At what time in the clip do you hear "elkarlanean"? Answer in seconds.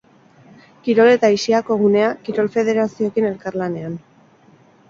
3.33-4.01